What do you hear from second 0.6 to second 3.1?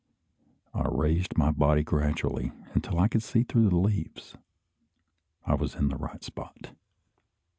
I raised my body gradually until I